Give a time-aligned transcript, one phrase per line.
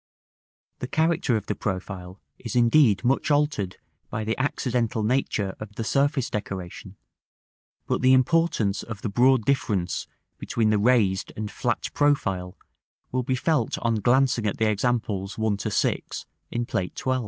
[0.03, 0.79] §XVI.
[0.79, 3.77] The character of the profile is indeed much altered
[4.09, 6.95] by the accidental nature of the surface decoration;
[7.85, 10.07] but the importance of the broad difference
[10.39, 12.57] between the raised and flat profile
[13.11, 17.19] will be felt on glancing at the examples 1 to 6 in Plate XII.